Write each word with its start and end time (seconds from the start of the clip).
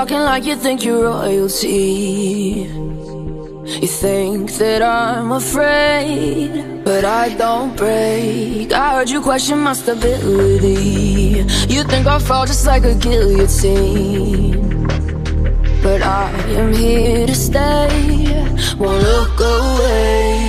Talking 0.00 0.20
like 0.20 0.46
you 0.46 0.56
think 0.56 0.82
you're 0.82 1.04
royalty. 1.04 2.66
You 3.82 3.86
think 3.86 4.50
that 4.52 4.80
I'm 4.80 5.30
afraid, 5.30 6.84
but 6.86 7.04
I 7.04 7.34
don't 7.36 7.76
break. 7.76 8.72
I 8.72 8.94
heard 8.94 9.10
you 9.10 9.20
question 9.20 9.58
my 9.58 9.74
stability. 9.74 11.44
You 11.68 11.84
think 11.84 12.06
I'll 12.06 12.18
fall 12.18 12.46
just 12.46 12.64
like 12.64 12.84
a 12.84 12.94
guillotine. 12.94 14.86
But 15.82 16.00
I 16.00 16.30
am 16.60 16.72
here 16.72 17.26
to 17.26 17.34
stay, 17.34 17.92
won't 18.78 19.02
look 19.02 19.38
away. 19.38 20.40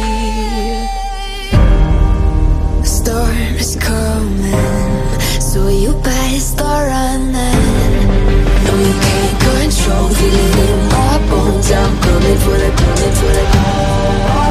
Storm 2.86 3.56
is 3.60 3.76
coming, 3.76 5.20
so 5.42 5.68
you 5.68 5.92
better 6.06 6.40
start 6.40 6.88
running. 6.88 7.71
Control, 9.82 10.10
feel 10.10 10.34
in 10.36 10.90
my 10.90 11.18
bones. 11.28 11.72
I'm 11.72 12.00
coming 12.02 12.38
for 12.38 12.52
the, 12.52 12.70
coming 12.70 13.14
for 13.16 13.34
the. 13.34 14.51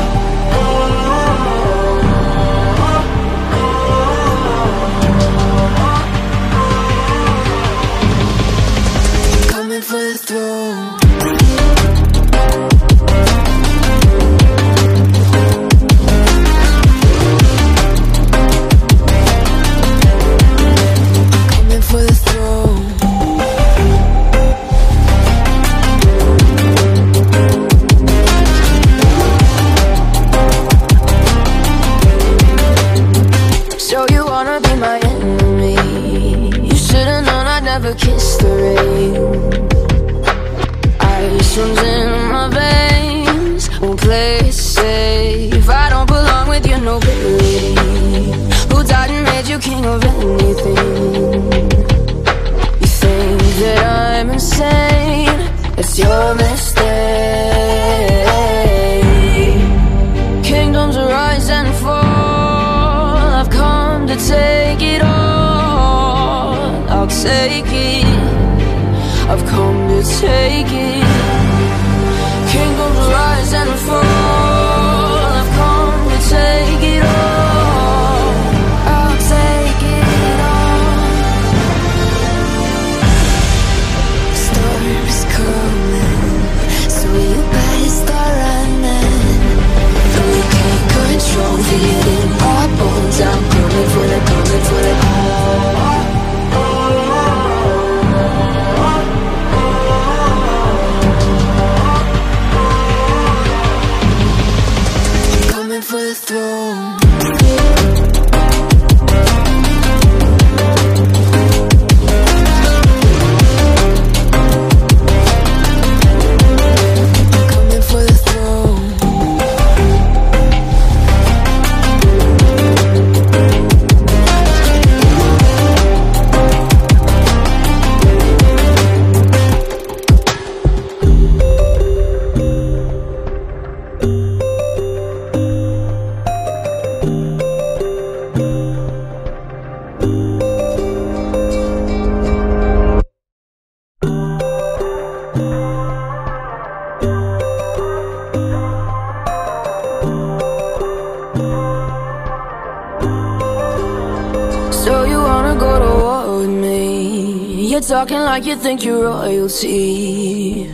Like 158.31 158.47
you 158.47 158.55
think 158.55 158.85
you're 158.85 159.07
royalty. 159.07 160.71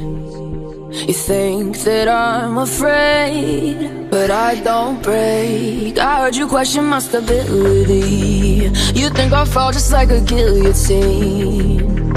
You 1.09 1.17
think 1.31 1.79
that 1.87 2.07
I'm 2.07 2.59
afraid, 2.59 4.11
but 4.11 4.31
I 4.31 4.61
don't 4.61 5.03
break. 5.03 5.97
I 5.99 6.21
heard 6.21 6.37
you 6.37 6.47
question 6.49 6.85
my 6.85 6.99
stability. 6.99 8.71
You 9.01 9.09
think 9.09 9.33
I'll 9.33 9.47
fall 9.47 9.73
just 9.73 9.91
like 9.91 10.11
a 10.11 10.21
guillotine. 10.21 12.13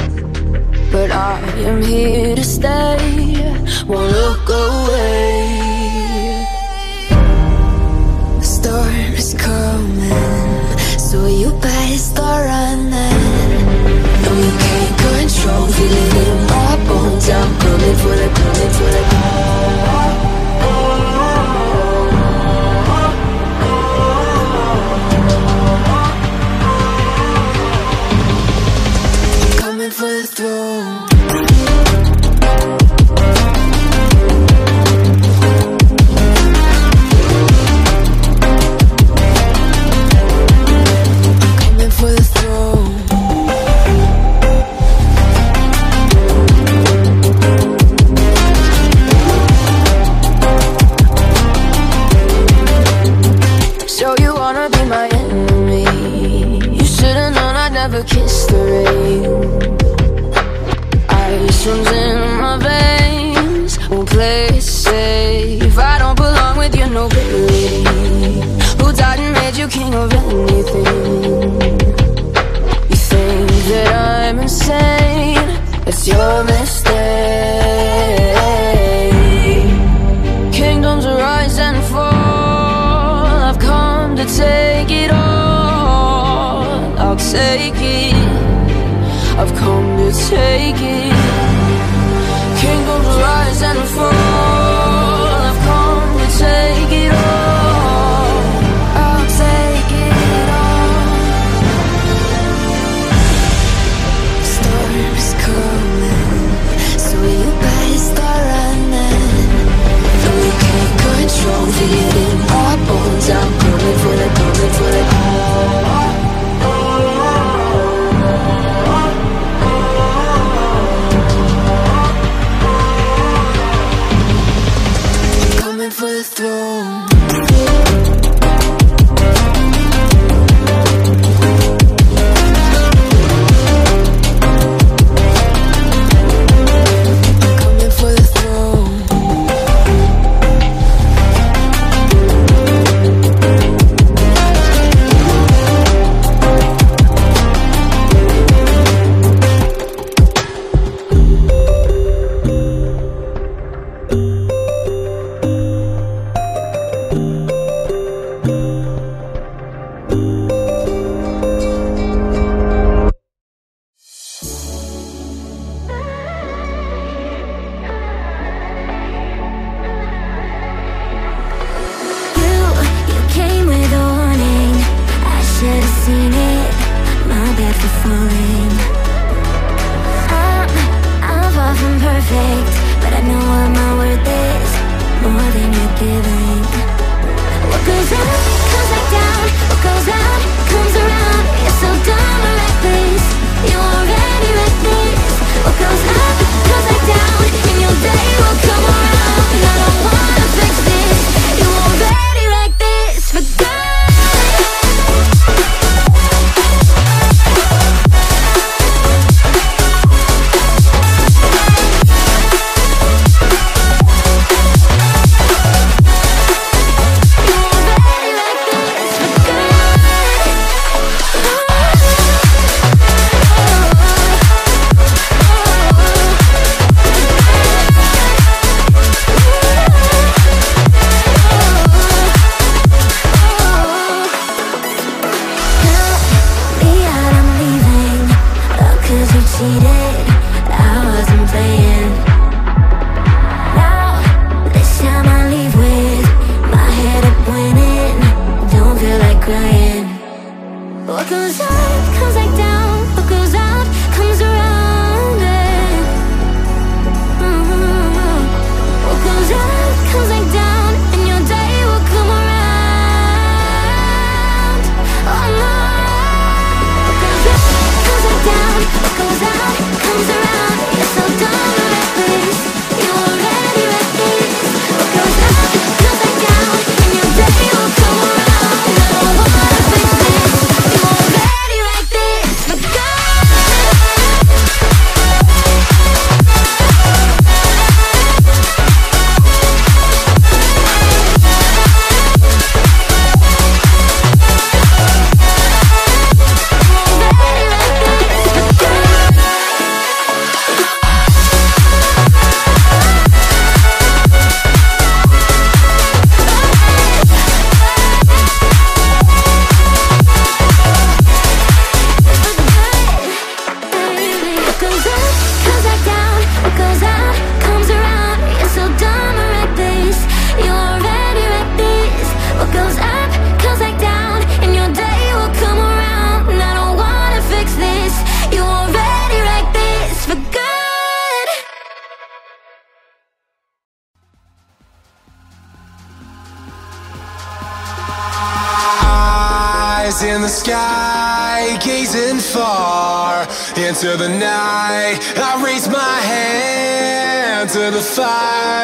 But 0.91 1.09
I 1.12 1.39
am 1.69 1.81
here 1.83 2.36
to 2.36 2.44
stay, 2.44 2.97
won't 3.88 4.12
look 4.12 4.45
away. 4.65 5.39
The 8.39 8.47
storm 8.57 9.13
is 9.21 9.33
coming, 9.36 10.77
so 11.07 11.18
you 11.27 11.50
better 11.62 11.97
start 12.09 12.45
running. 12.45 13.19
No, 14.24 14.31
you 14.45 14.51
can't 14.63 14.88
control, 15.39 15.68
feel 15.68 15.91
it 15.91 16.27
in 16.27 16.47
my 16.47 16.75
bones. 16.88 17.30
I'm 17.30 17.59
coming 17.59 17.95
for 17.97 18.15
the, 18.15 18.29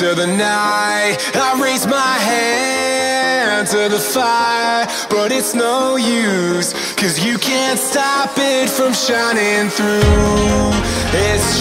Into 0.00 0.14
the 0.14 0.26
night. 0.26 1.16
I 1.34 1.60
raise 1.60 1.86
my 1.86 2.18
hand 2.18 3.66
to 3.68 3.88
the 3.88 3.98
fire, 3.98 4.86
but 5.10 5.32
it's 5.32 5.54
no 5.54 5.96
use, 5.96 6.72
cause 6.94 7.24
you 7.24 7.36
can't 7.38 7.78
stop 7.78 8.30
it 8.36 8.68
from 8.70 8.92
shining 8.92 9.68
through. 9.70 10.70
It's 11.10 11.57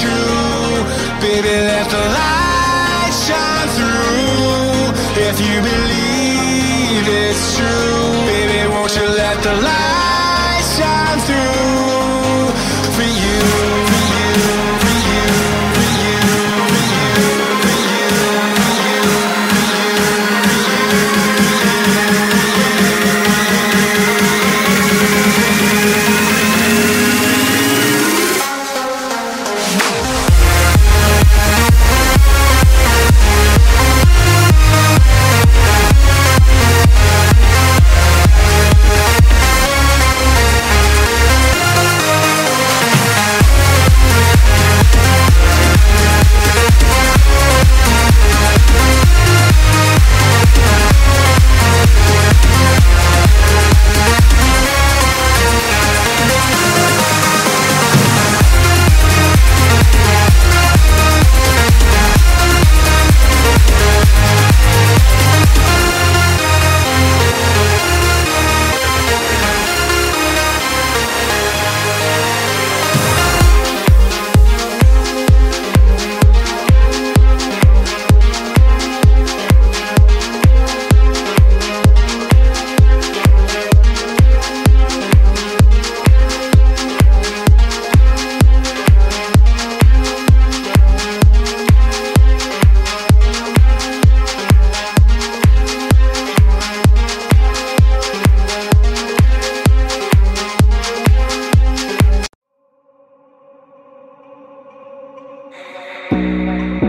away. 106.17 106.86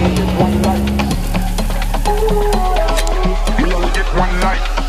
one 0.00 0.62
life. 0.62 0.88
You 3.58 3.66
only 3.74 3.90
get 3.92 4.06
one 4.16 4.40
life. 4.40 4.79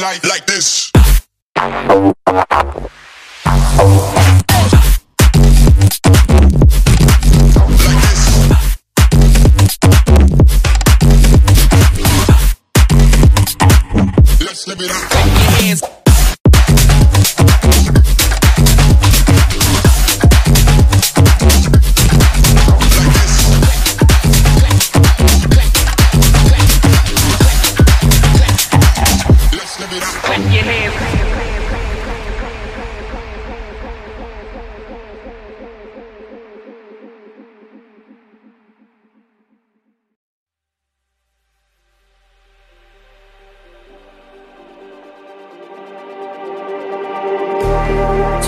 like 0.00 0.24
like 0.24 0.46
this. 0.46 0.85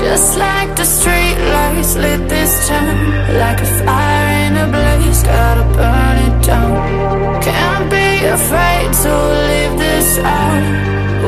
Just 0.09 0.39
like 0.39 0.75
the 0.75 0.87
street 0.87 1.39
lights 1.53 1.95
lit 1.95 2.31
this 2.31 2.67
town 2.67 2.97
Like 3.43 3.61
a 3.61 3.69
fire 3.85 4.29
in 4.47 4.57
a 4.57 4.67
blaze, 4.73 5.23
gotta 5.23 5.65
burn 5.77 6.17
it 6.27 6.47
down. 6.47 7.43
Can't 7.43 7.91
be 7.91 8.25
afraid 8.25 8.89
to 9.05 9.13
leave 9.49 9.75
this 9.79 10.19
out. 10.21 10.65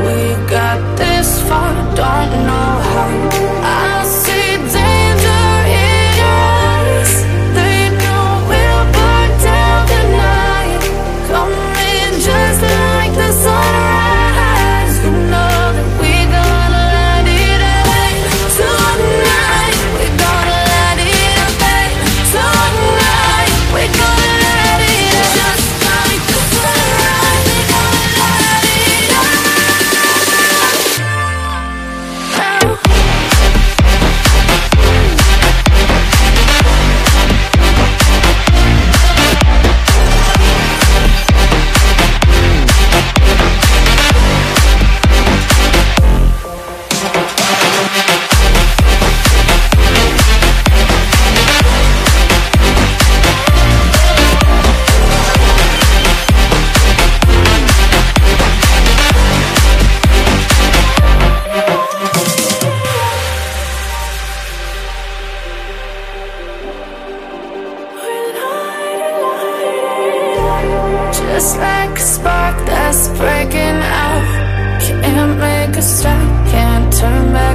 We 0.05 0.19
got 0.49 0.81
this 0.97 1.29
far, 1.47 1.75
don't 1.95 2.33
know 2.49 2.73
how. 2.91 3.60
just 71.41 71.57
like 71.57 71.97
a 71.97 72.01
spark 72.01 72.57
that's 72.67 73.09
breaking 73.17 73.79
out. 74.05 74.25
Can't 74.83 75.39
make 75.39 75.75
a 75.75 75.81
stop, 75.81 76.47
can't 76.51 76.93
turn 76.93 77.33
back. 77.33 77.50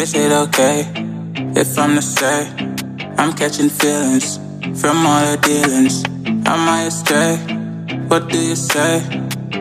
Is 0.00 0.14
it 0.14 0.32
okay 0.32 0.80
if 1.60 1.78
I'm 1.78 1.94
the 1.94 2.00
same? 2.00 2.74
I'm 3.18 3.34
catching 3.34 3.68
feelings 3.68 4.38
from 4.80 5.04
all 5.04 5.20
the 5.30 5.36
dealings? 5.42 6.02
I 6.46 6.84
astray? 6.84 7.36
What 8.08 8.30
do 8.30 8.38
you 8.40 8.56
say? 8.56 9.00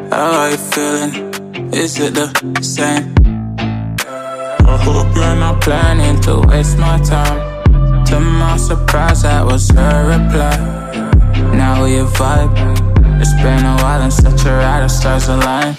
How 0.09 0.31
are 0.39 0.51
you 0.51 0.57
feeling? 0.71 1.73
Is 1.73 1.99
it 1.99 2.13
the 2.13 2.27
same? 2.63 3.13
I 3.59 4.77
hope 4.81 5.13
you're 5.13 5.35
not 5.35 5.59
planning 5.59 6.21
to 6.21 6.39
waste 6.47 6.77
my 6.77 6.97
time. 7.01 8.05
To 8.05 8.19
my 8.21 8.55
surprise, 8.55 9.23
that 9.23 9.45
was 9.45 9.69
her 9.71 10.07
reply. 10.07 10.55
Now 11.53 11.83
we 11.83 11.97
vibe. 12.15 12.55
It's 13.19 13.33
been 13.43 13.65
a 13.65 13.75
while 13.83 14.01
and 14.03 14.13
such 14.13 14.45
a 14.45 14.51
ride, 14.51 14.83
the 14.83 14.87
stars 14.87 15.27
align. 15.27 15.75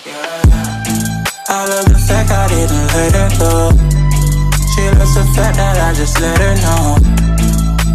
I 1.49 1.67
love 1.67 1.87
the 1.87 1.99
fact 2.07 2.31
I 2.31 2.47
didn't 2.49 2.87
let 2.93 3.13
her 3.15 3.39
go. 3.39 4.00
She 4.81 4.89
loves 4.97 5.15
the 5.15 5.25
fact 5.37 5.57
that 5.61 5.77
I 5.77 5.93
just 5.93 6.17
let 6.25 6.41
her 6.41 6.57
know. 6.65 6.97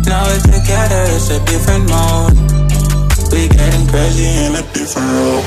Now 0.06 0.21
we're 0.30 0.38
together, 0.38 1.02
it's 1.17 1.34
a 1.34 1.41
different 1.50 1.89
mode. 1.89 2.38
We 3.34 3.50
getting 3.50 3.89
crazy 3.89 4.30
in 4.45 4.54
a 4.54 4.62
different 4.69 5.10
role. 5.10 5.41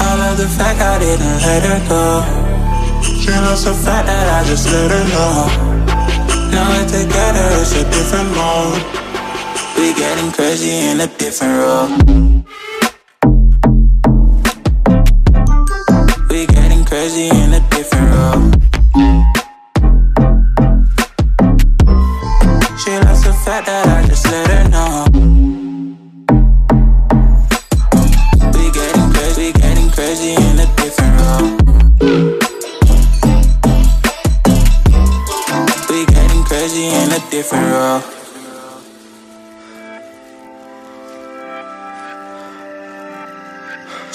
I 0.00 0.16
love 0.16 0.40
the 0.40 0.48
fact 0.48 0.80
I 0.80 0.96
didn't 0.96 1.38
let 1.44 1.62
her 1.68 1.80
go. 1.92 2.24
She 3.04 3.36
loves 3.36 3.68
the 3.68 3.76
fact 3.76 4.08
that 4.08 4.26
I 4.32 4.48
just 4.48 4.64
let 4.72 4.88
her 4.96 5.04
know. 5.12 5.44
Now 6.56 6.72
we're 6.72 6.88
together, 6.88 7.44
it's 7.60 7.76
a 7.76 7.84
different 7.92 8.32
mode. 8.32 8.80
We 9.76 9.92
getting 9.92 10.32
crazy 10.32 10.72
in 10.88 11.04
a 11.04 11.08
different 11.20 11.54
role. 11.60 11.92
We 16.32 16.46
getting 16.46 16.84
crazy 16.86 17.28
in 17.28 17.52
a 17.52 17.60
different 17.68 18.08
role. 18.08 18.73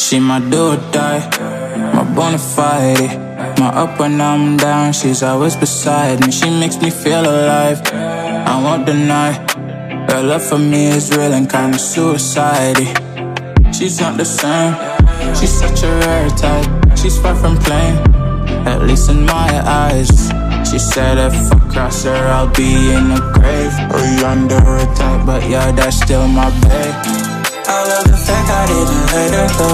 She 0.09 0.19
my 0.19 0.39
do 0.39 0.71
or 0.71 0.77
die, 0.91 1.21
my 1.93 2.03
bona 2.15 2.39
fide. 2.39 3.59
My 3.59 3.67
up 3.67 3.99
when 3.99 4.19
I'm 4.19 4.57
down, 4.57 4.91
she's 4.91 5.21
always 5.21 5.55
beside 5.55 6.25
me. 6.25 6.31
She 6.31 6.49
makes 6.49 6.81
me 6.81 6.89
feel 6.89 7.21
alive. 7.21 7.79
I 7.93 8.59
won't 8.63 8.87
deny 8.87 9.33
Her 10.09 10.23
love 10.23 10.41
for 10.41 10.57
me 10.57 10.87
is 10.87 11.15
real 11.15 11.33
and 11.33 11.47
kinda 11.47 11.77
suicide 11.77 12.79
She's 13.71 14.01
not 14.01 14.17
the 14.17 14.25
same 14.25 14.73
She's 15.35 15.53
such 15.53 15.83
a 15.83 15.91
rare 16.01 16.29
type 16.29 16.97
She's 16.97 17.19
far 17.19 17.35
from 17.35 17.57
plain 17.59 17.93
At 18.65 18.81
least 18.87 19.11
in 19.11 19.27
my 19.27 19.51
eyes 19.63 20.09
She 20.67 20.79
said 20.79 21.19
if 21.19 21.53
I 21.53 21.59
cross 21.71 22.03
her 22.05 22.27
I'll 22.35 22.49
be 22.49 22.73
in 22.73 23.09
the 23.13 23.21
grave 23.37 23.75
Or 23.93 24.25
under 24.25 24.77
attack 24.77 25.27
But 25.27 25.47
yeah, 25.47 25.71
that's 25.71 26.01
still 26.01 26.27
my 26.27 26.49
babe 26.61 27.28
I 27.69 27.77
love 27.85 28.05
the 28.09 28.17
fact 28.17 28.49
I 28.49 28.63
didn't 28.65 29.05
let 29.13 29.31
her 29.37 29.49
go 29.61 29.71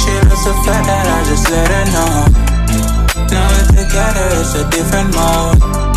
She 0.00 0.12
loves 0.24 0.44
the 0.48 0.54
fact 0.64 0.84
that 0.88 1.06
I 1.06 1.18
just 1.28 1.46
let 1.52 1.68
her 1.68 1.84
know 1.94 2.14
Now 3.28 3.44
we're 3.52 3.68
together, 3.84 4.26
it's 4.40 4.54
a 4.56 4.64
different 4.72 5.12
mode 5.14 5.90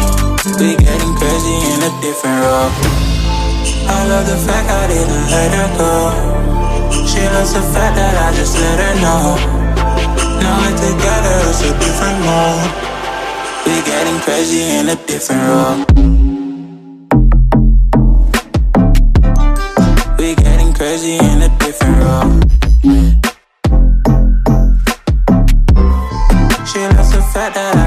we 0.43 0.75
getting 0.75 1.15
crazy 1.15 1.55
in 1.71 1.79
a 1.87 1.91
different 2.01 2.35
role. 2.43 2.71
I 3.87 4.05
love 4.09 4.27
the 4.27 4.35
fact 4.45 4.69
I 4.69 4.87
didn't 4.87 5.25
let 5.31 5.51
her 5.55 5.69
go. 5.79 7.07
She 7.07 7.23
loves 7.31 7.53
the 7.53 7.61
fact 7.61 7.95
that 7.95 8.13
I 8.19 8.35
just 8.35 8.59
let 8.59 8.77
her 8.83 8.93
know. 8.99 9.39
Now 10.43 10.59
we're 10.59 10.75
together, 10.75 11.35
it's 11.47 11.61
a 11.63 11.71
different 11.79 12.19
mode. 12.27 12.71
We 13.65 13.81
getting 13.87 14.19
crazy 14.19 14.63
in 14.63 14.89
a 14.89 14.95
different 15.07 15.43
role. 15.47 16.32
Crazy 20.93 21.15
in 21.15 21.41
a 21.41 21.49
different 21.57 21.97
role. 22.03 22.39
She 26.69 26.79
loves 26.87 27.11
the 27.11 27.21
fact 27.33 27.55
that 27.55 27.75
I 27.75 27.82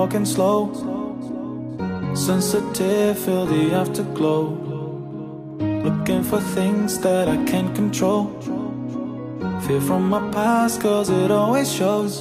walking 0.00 0.24
slow. 0.24 0.58
Sensitive, 2.14 3.18
feel 3.18 3.44
the 3.44 3.64
afterglow. 3.82 4.44
Looking 5.86 6.22
for 6.22 6.40
things 6.56 6.98
that 7.00 7.28
I 7.28 7.36
can't 7.50 7.72
control. 7.74 8.22
Fear 9.64 9.82
from 9.88 10.08
my 10.08 10.22
past 10.32 10.80
cause 10.80 11.10
it 11.10 11.30
always 11.30 11.70
shows. 11.70 12.12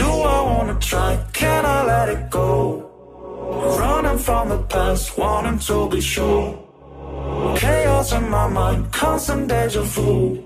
Do 0.00 0.08
I 0.36 0.38
wanna 0.50 0.76
try, 0.80 1.10
can 1.32 1.64
I 1.64 1.78
let 1.92 2.08
it 2.14 2.22
go? 2.28 2.50
Running 3.80 4.18
from 4.18 4.48
the 4.48 4.60
past, 4.74 5.16
wanting 5.16 5.60
to 5.68 5.88
be 5.88 6.00
sure. 6.00 6.46
Chaos 7.56 8.12
in 8.18 8.28
my 8.28 8.48
mind, 8.48 8.80
constant 8.90 9.46
deja 9.46 9.82
vu. 9.94 10.42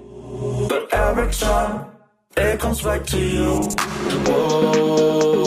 But 0.68 0.82
every 0.92 1.30
time, 1.32 1.74
it 2.36 2.60
comes 2.60 2.82
back 2.82 3.02
to 3.12 3.18
you. 3.18 3.50
Whoa. 4.26 5.39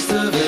rest 0.00 0.12
of. 0.12 0.39